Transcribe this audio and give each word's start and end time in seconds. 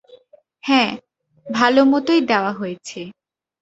হ্যাঁ, 0.63 0.91
ভালোমতোই 1.47 2.21
দেওয়া 2.21 2.51
হয়েছে। 2.51 2.99